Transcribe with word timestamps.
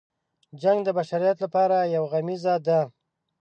جنګ 0.61 0.79
د 0.83 0.89
بشریت 0.97 1.37
لپاره 1.45 1.77
یو 1.95 2.03
غمیزه 2.11 2.55
ده. 2.67 2.79